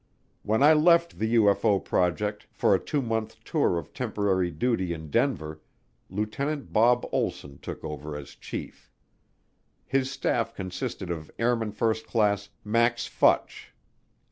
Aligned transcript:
When 0.41 0.63
I 0.63 0.73
left 0.73 1.19
the 1.19 1.35
UFO 1.35 1.77
project 1.79 2.47
for 2.51 2.73
a 2.73 2.79
two 2.83 3.03
month 3.03 3.37
tour 3.43 3.77
of 3.77 3.93
temporary 3.93 4.49
duty 4.49 4.93
in 4.93 5.11
Denver, 5.11 5.61
Lieutenant 6.09 6.73
Bob 6.73 7.07
Olsson 7.11 7.59
took 7.61 7.83
over 7.83 8.15
as 8.17 8.29
chief. 8.31 8.91
His 9.85 10.09
staff 10.09 10.55
consisted 10.55 11.11
of 11.11 11.29
Airman 11.37 11.71
First 11.73 12.07
Class 12.07 12.49
Max 12.63 13.07
Futch. 13.07 13.73